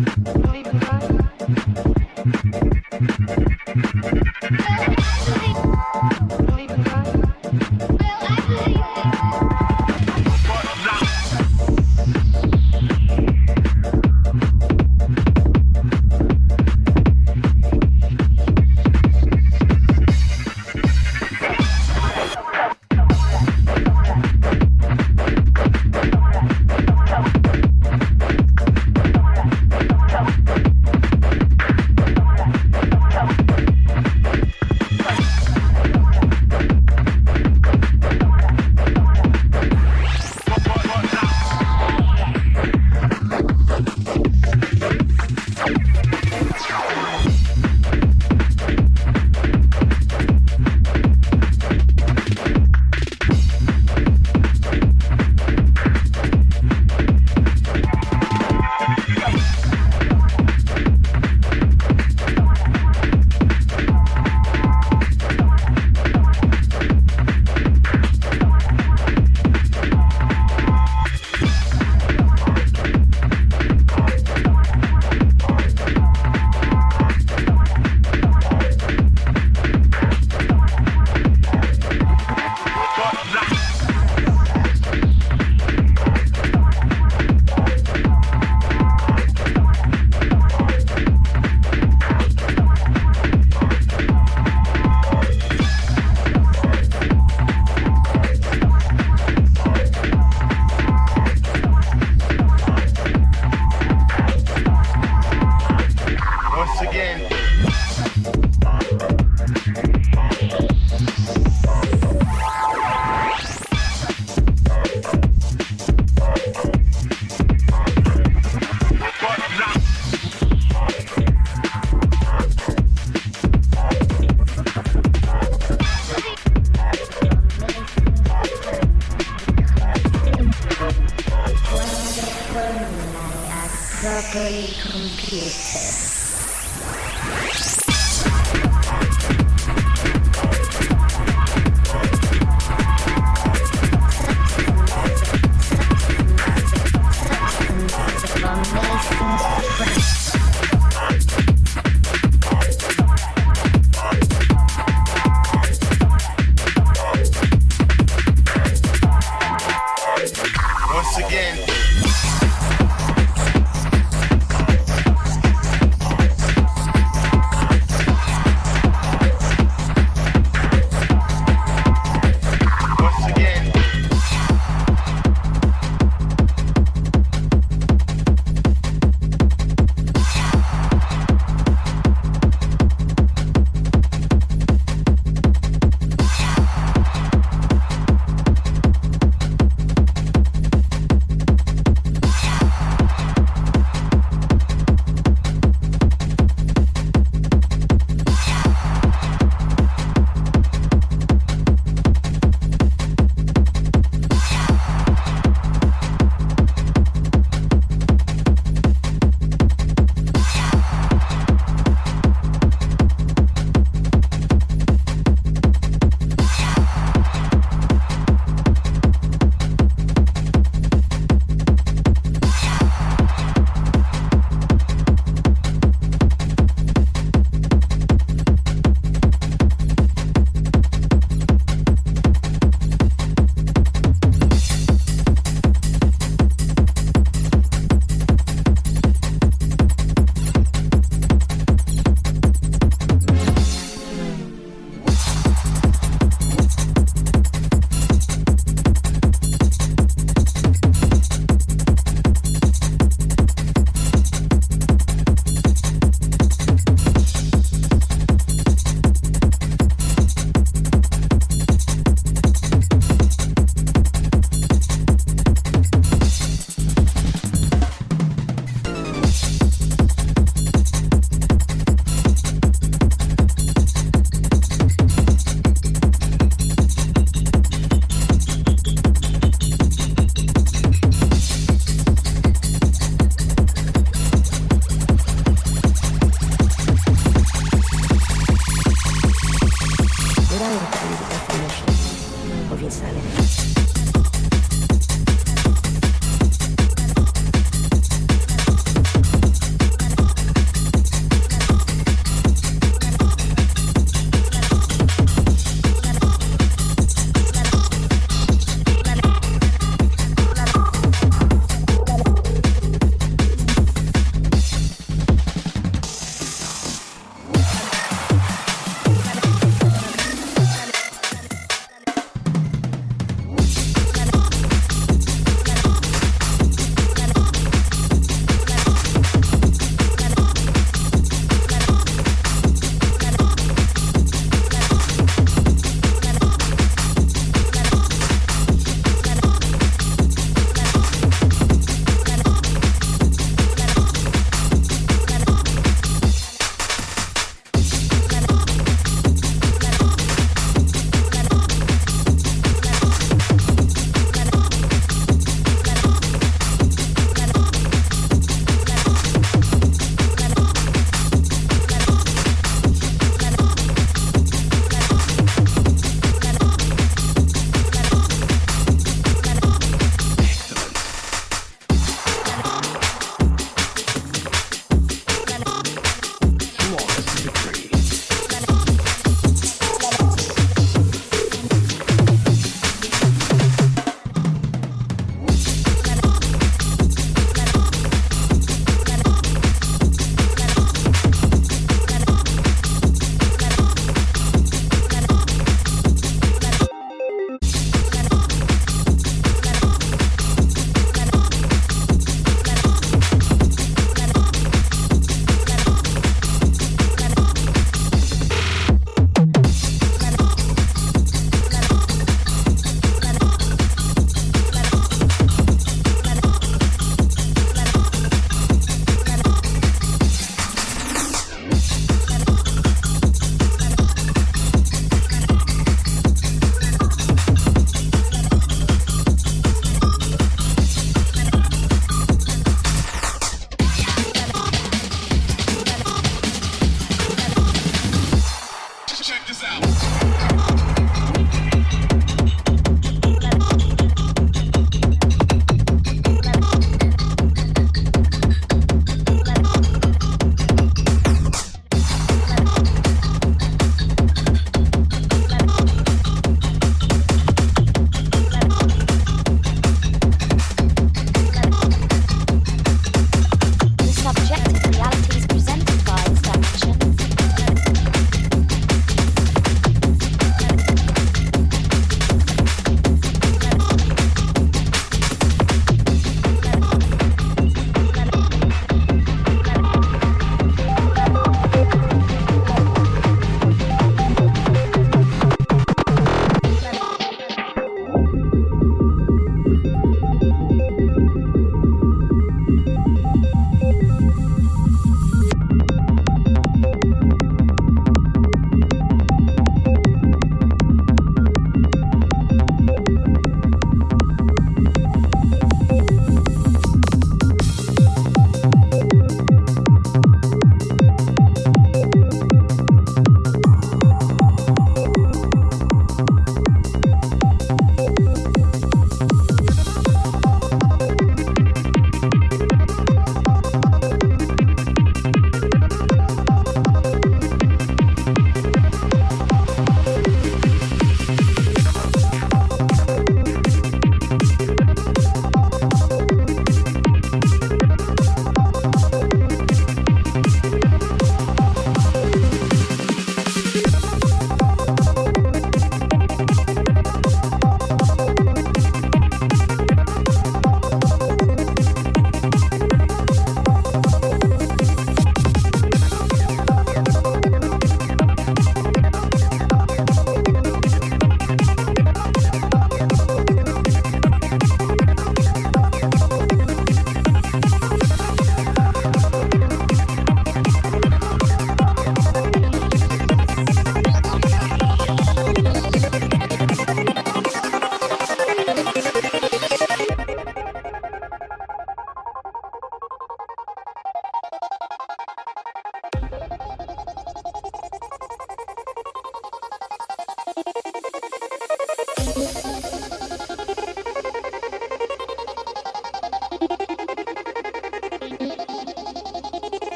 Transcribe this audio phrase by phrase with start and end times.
[0.00, 0.30] Once again.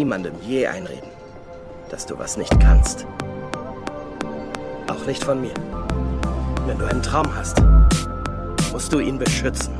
[0.00, 1.10] niemandem je einreden,
[1.90, 3.06] dass du was nicht kannst.
[4.90, 5.52] Auch nicht von mir.
[6.66, 7.62] Wenn du einen Traum hast,
[8.72, 9.74] musst du ihn beschützen.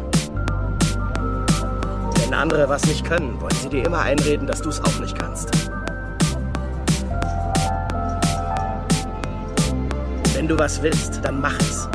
[2.21, 5.19] Wenn andere was nicht können, wollen sie dir immer einreden, dass du es auch nicht
[5.19, 5.49] kannst.
[10.35, 11.89] Wenn du was willst, dann mach es.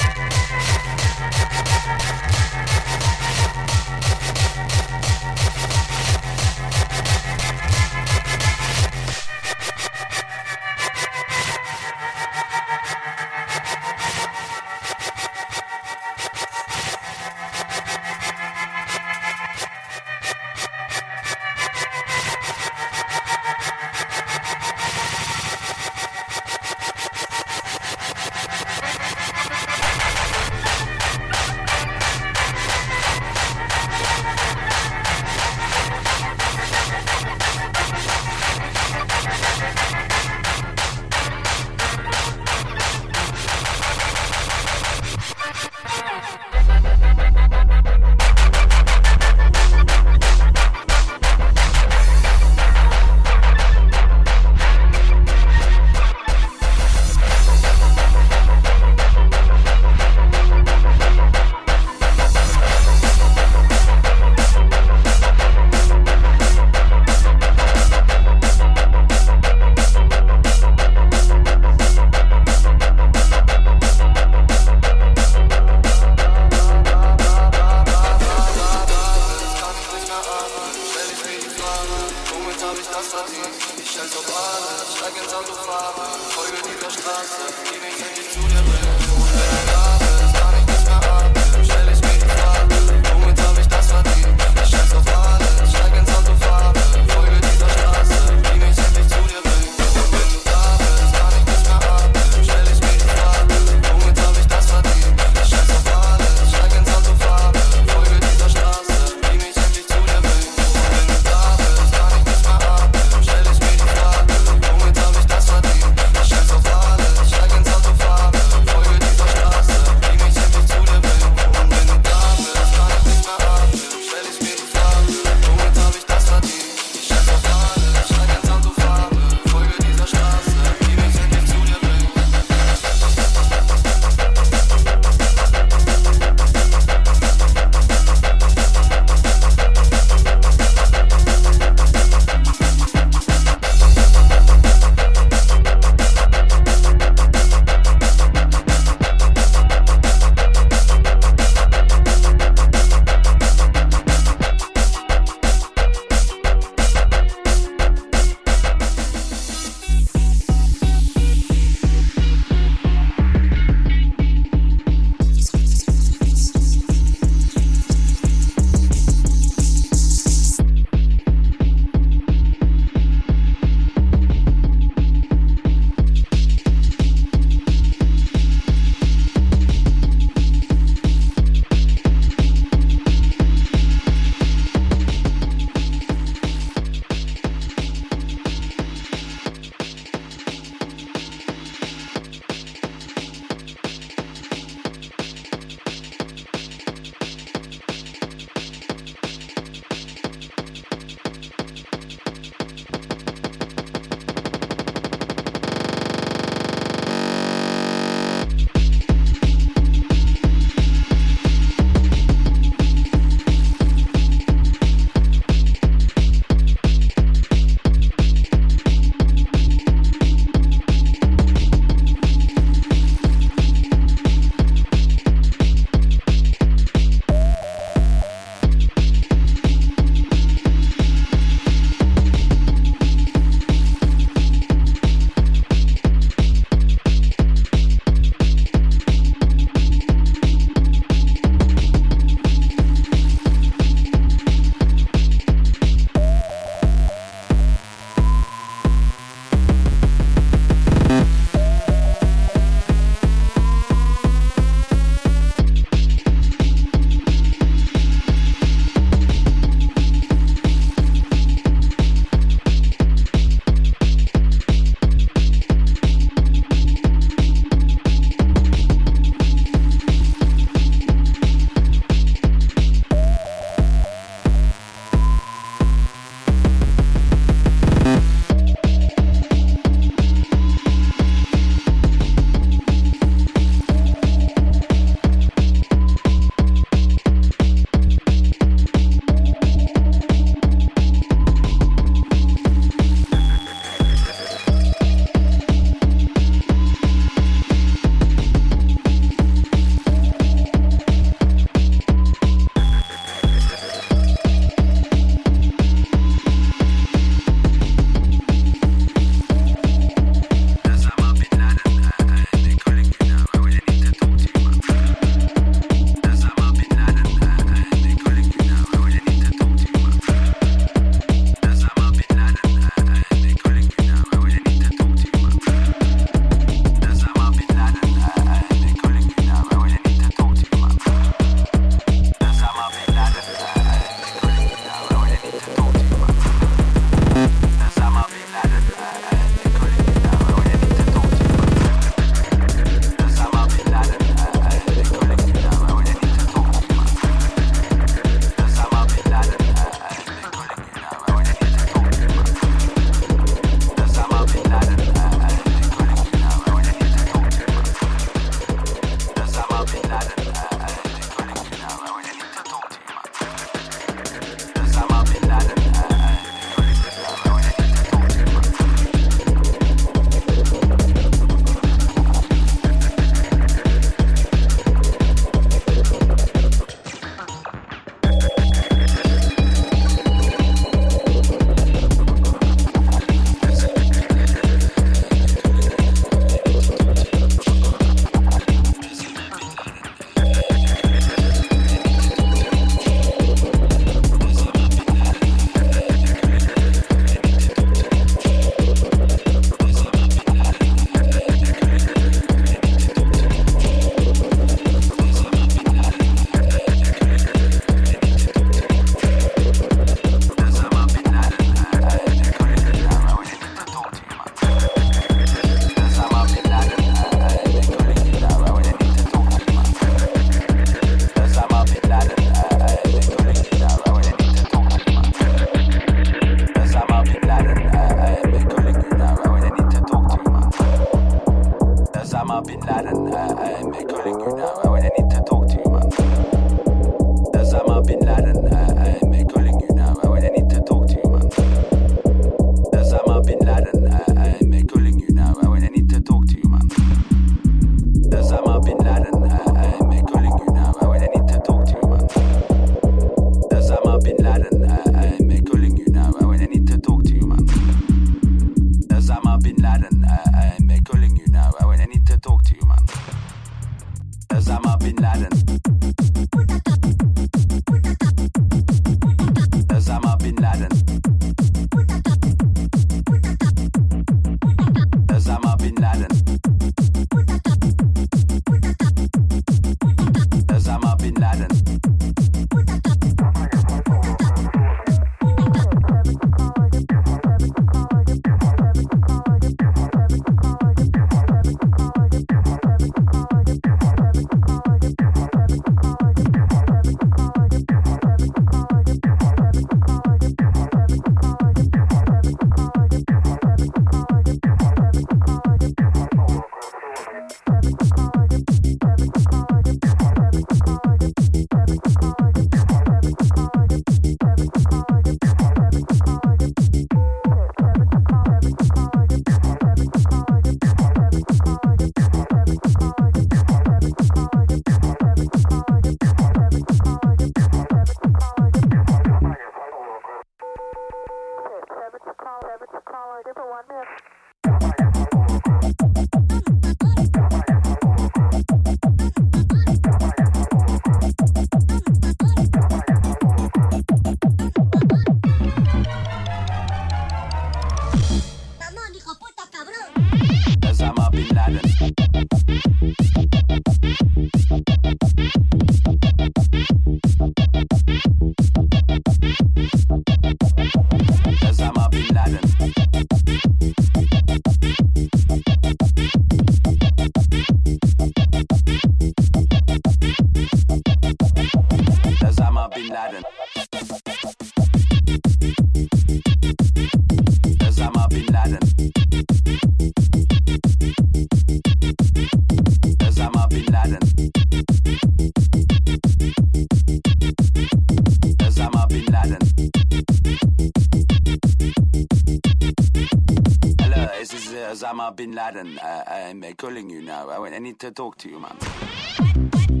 [595.01, 595.97] Osama bin Laden.
[595.97, 597.49] Uh, I'm calling you now.
[597.49, 600.00] I need to talk to you, man.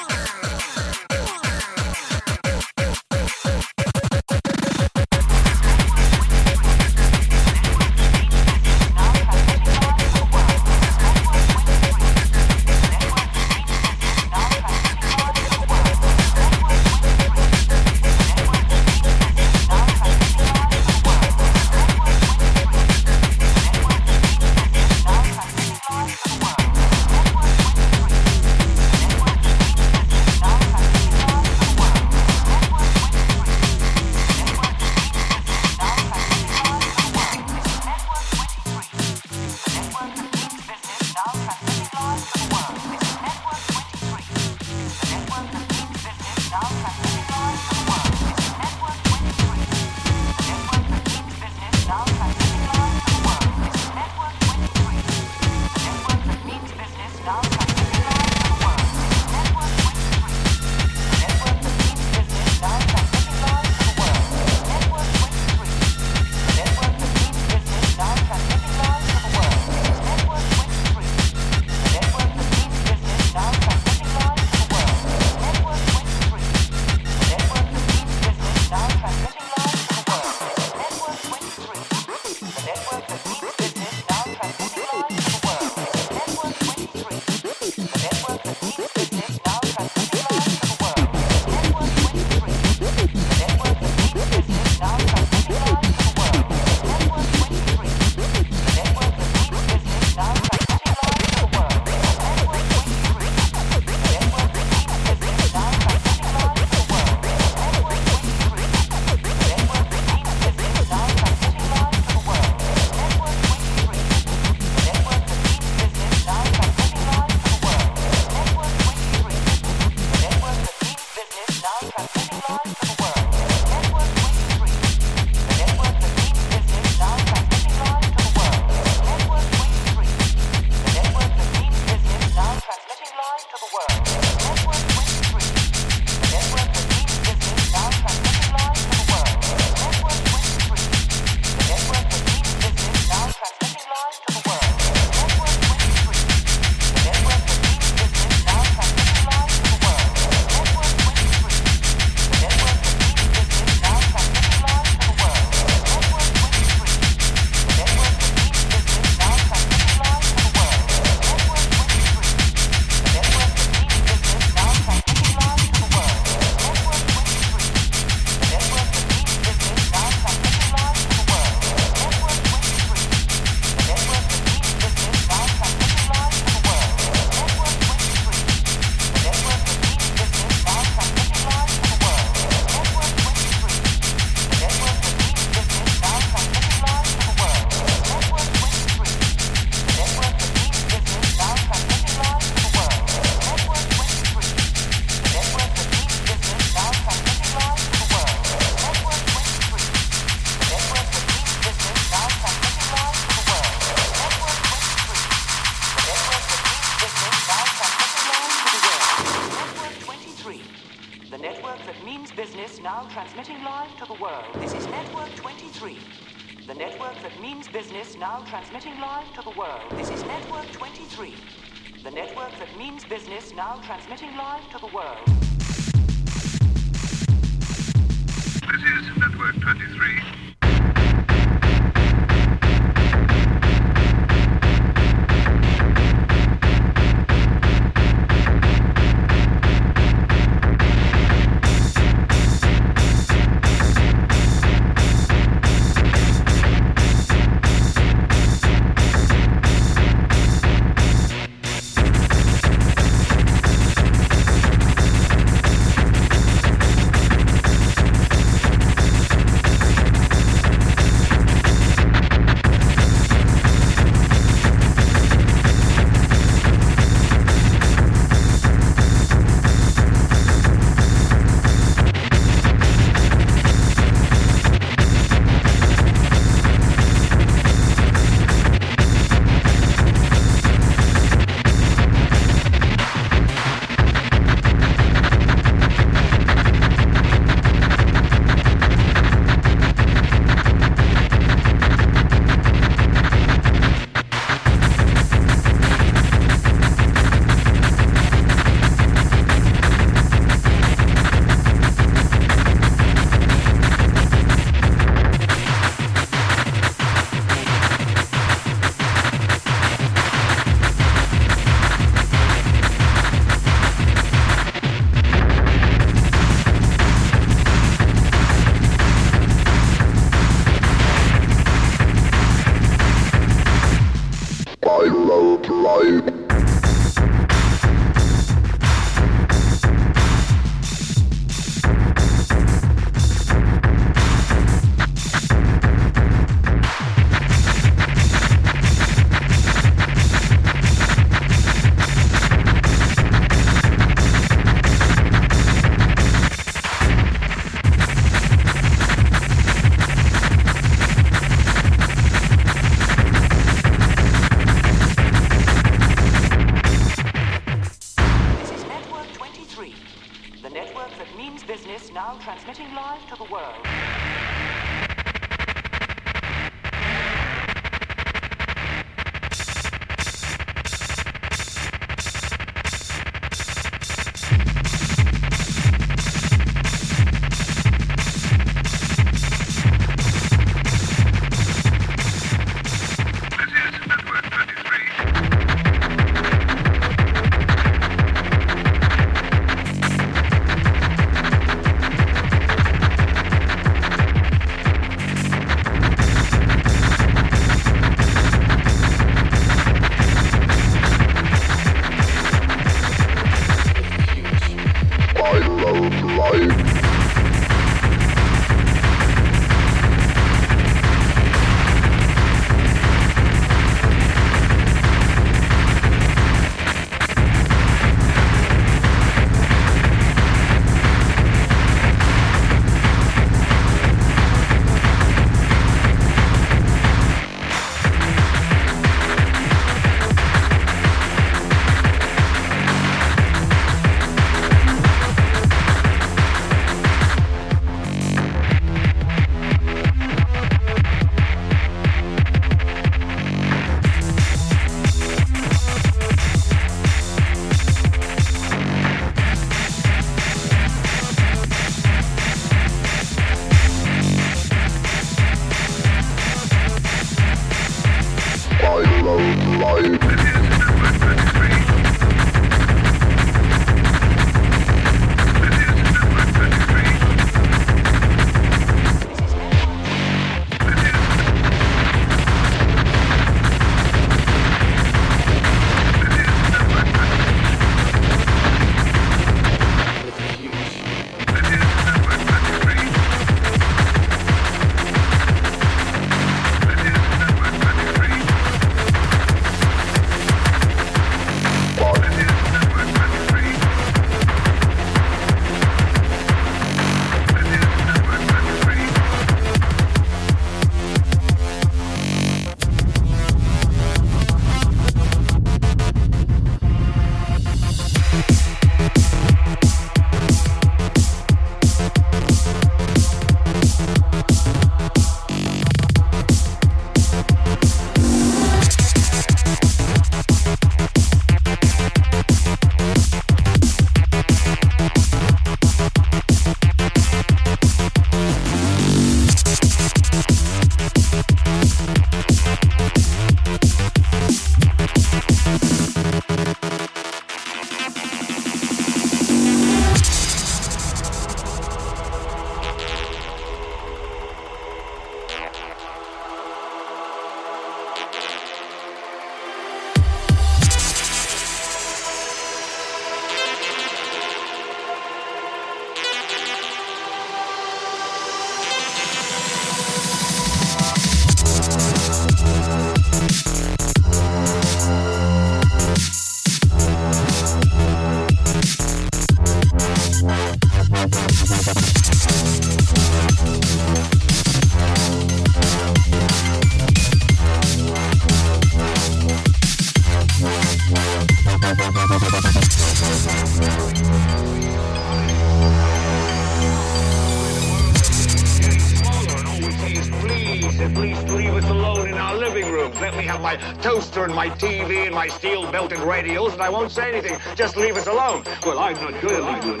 [596.10, 597.58] My radios, and I won't say anything.
[597.74, 598.64] Just leave us alone.
[598.84, 600.00] Well, I'm not good at leaving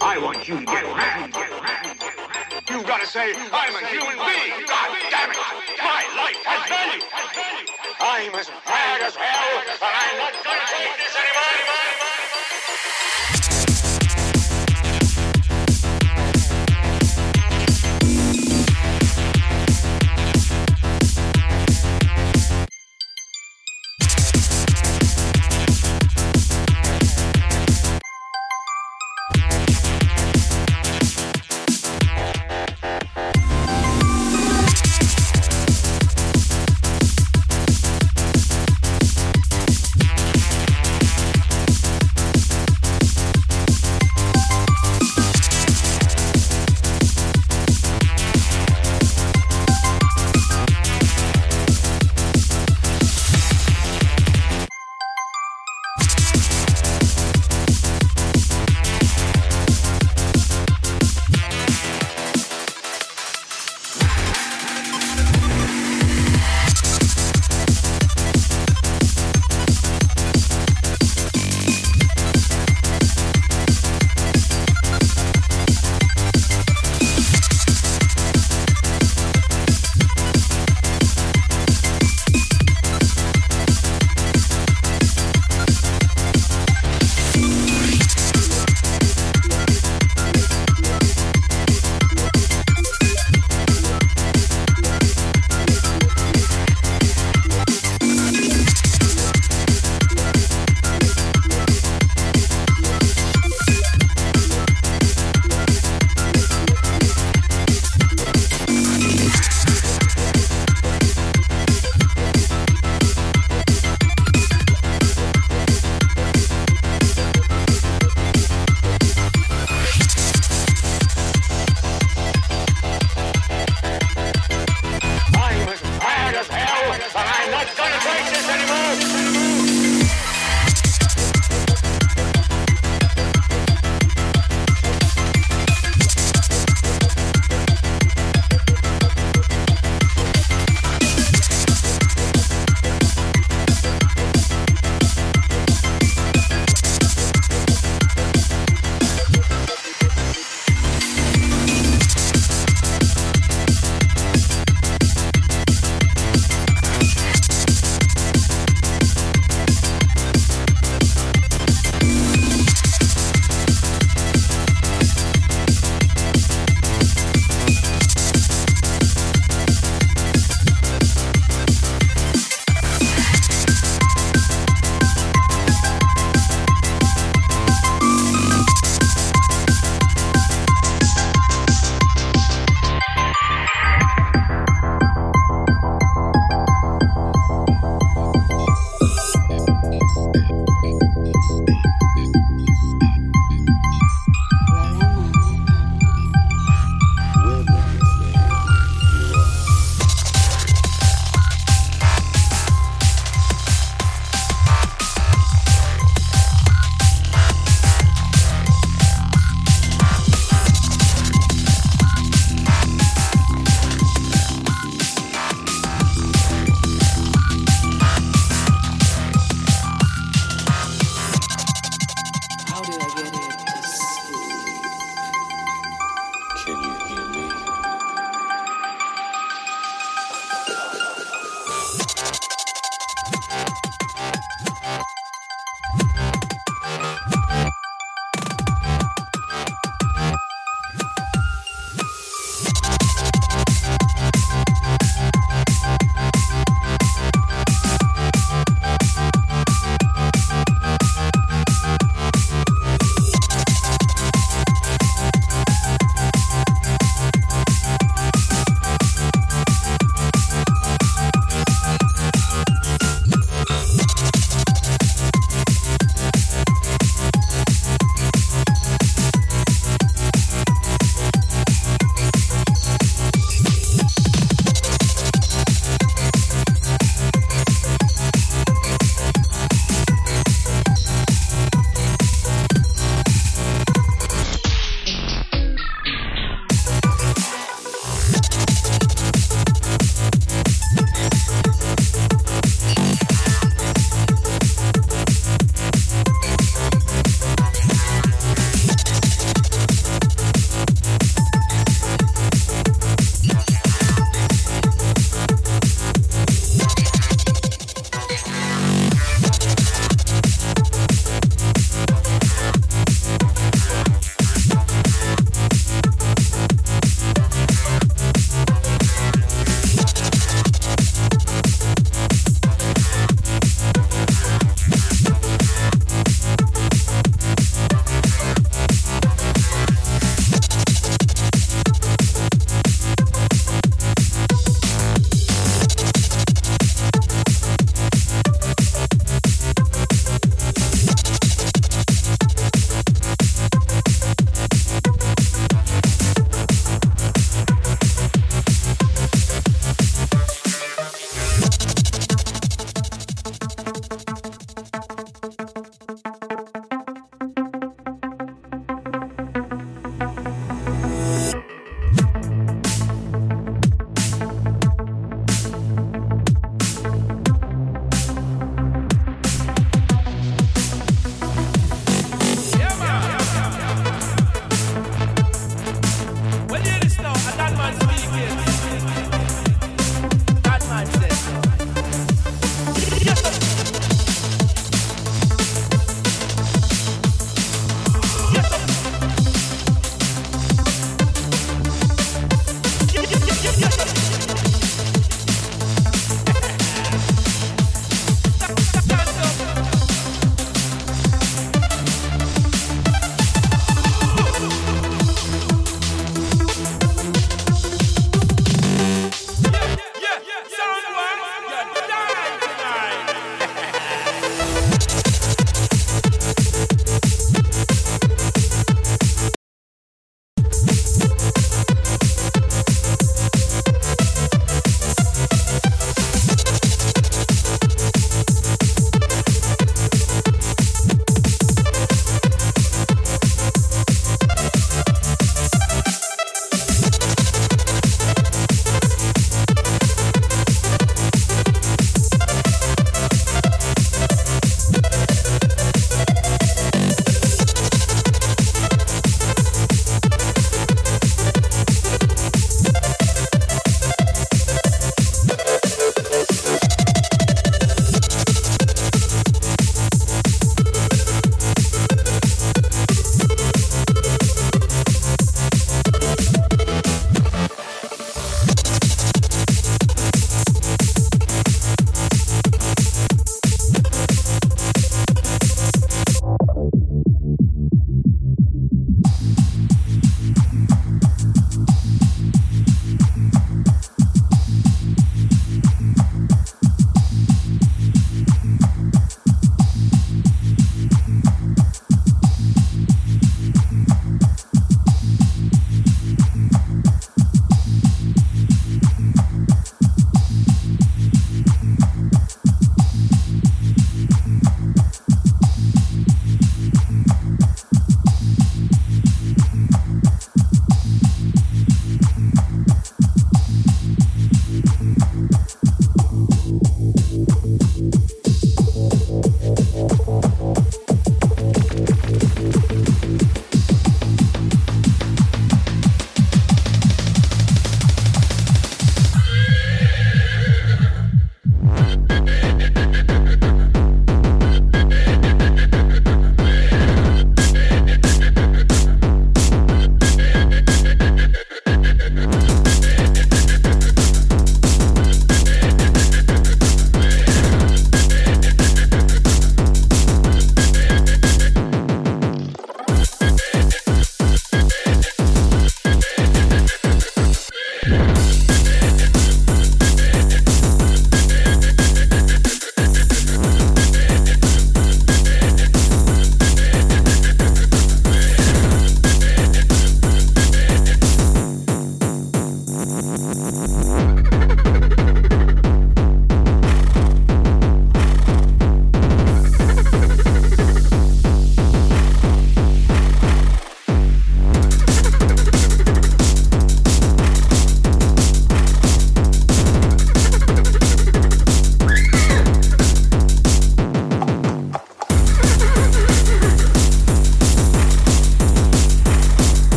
[0.00, 1.32] I want you to get mad.
[2.68, 4.66] You've got to say, I'm a human being.
[4.66, 5.36] God damn it.
[5.80, 7.04] My life has value.
[8.00, 10.49] I'm as mad as hell, and I'm not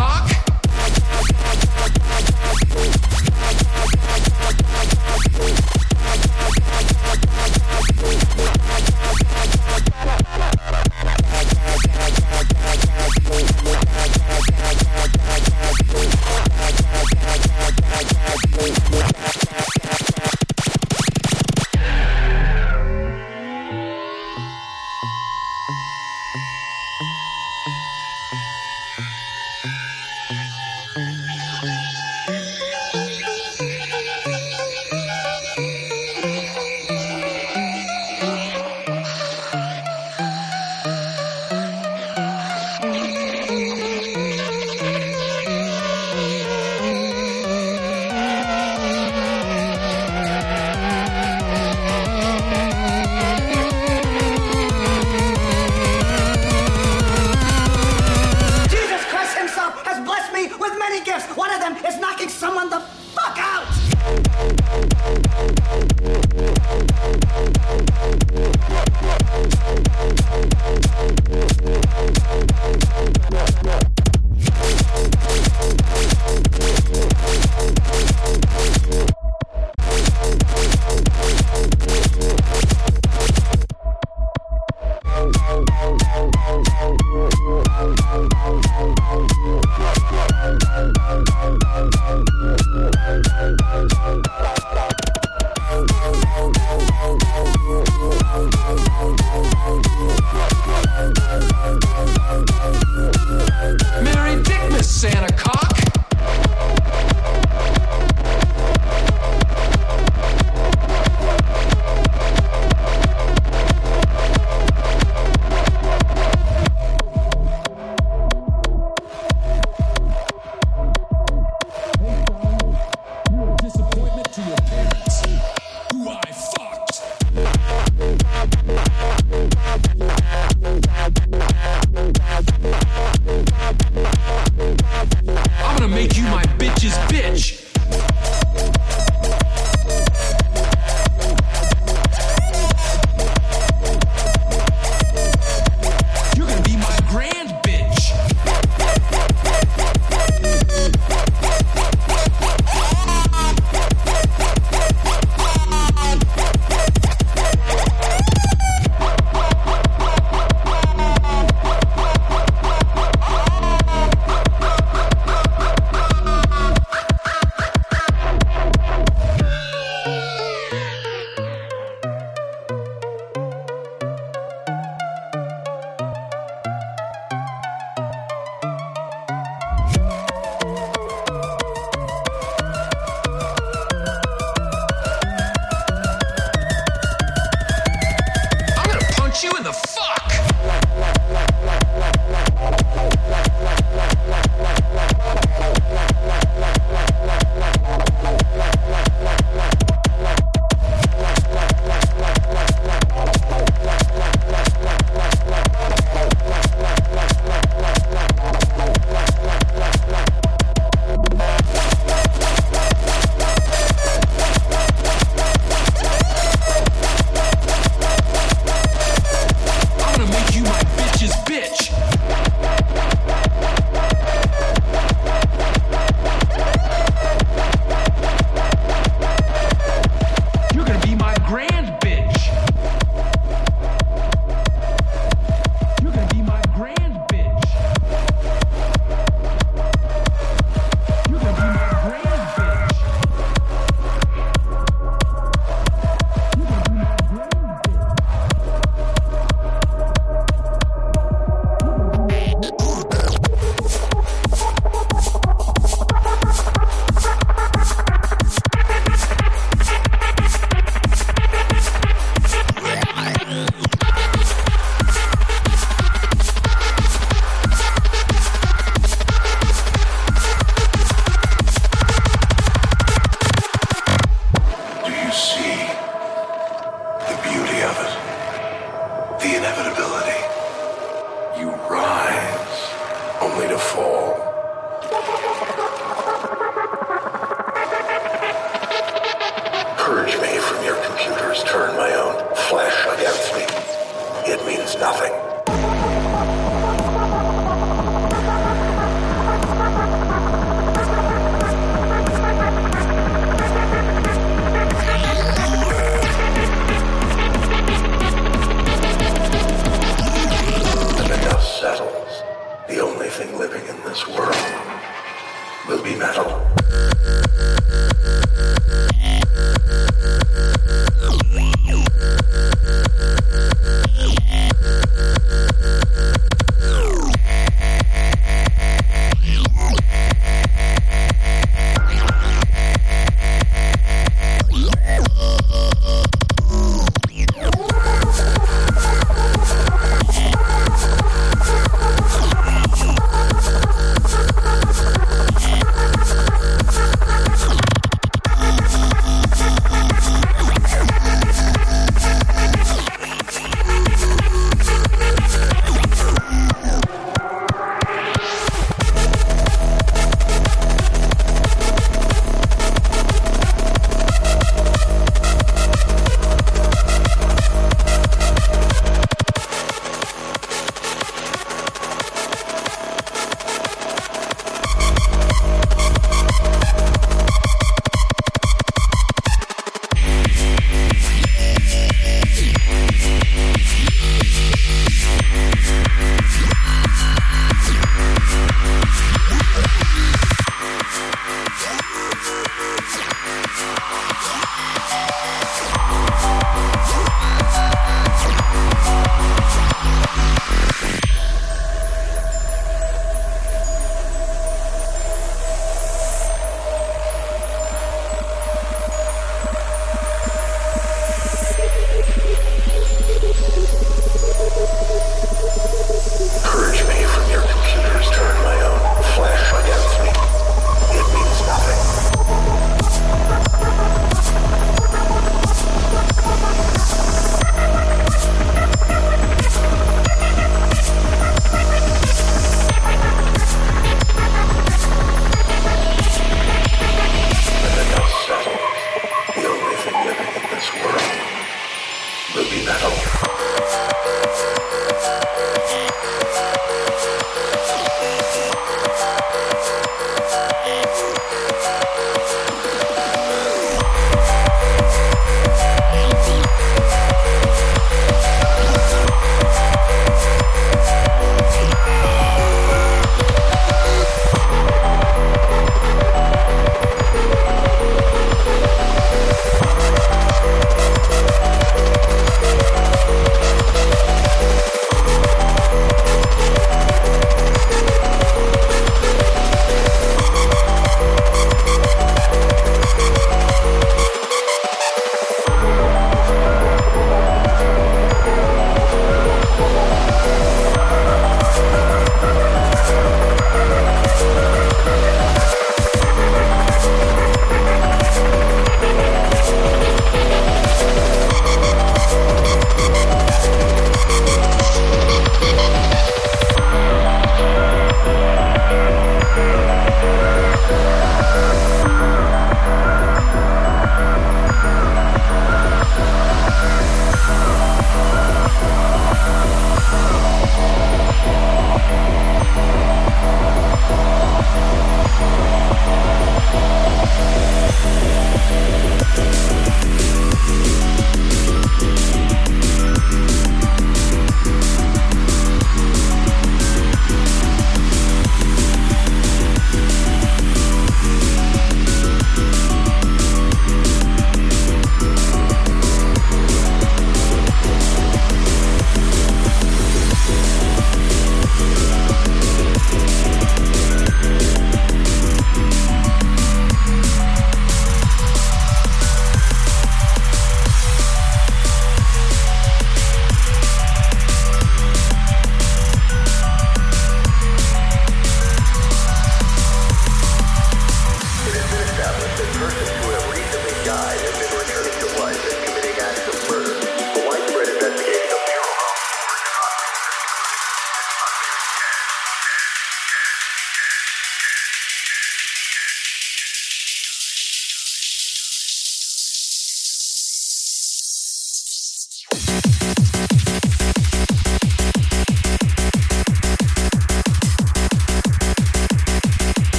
[0.00, 0.39] cock.